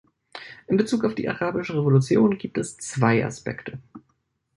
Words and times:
In 0.65 0.77
Bezug 0.77 1.05
auf 1.05 1.13
die 1.13 1.29
arabischen 1.29 1.77
Revolutionen 1.77 2.39
gibt 2.39 2.57
es 2.57 2.75
zwei 2.79 3.23
Aspekte. 3.23 3.77